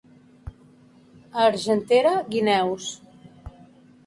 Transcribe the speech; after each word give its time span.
A 1.39 1.43
Argentera, 1.49 2.15
guineus. 2.33 2.89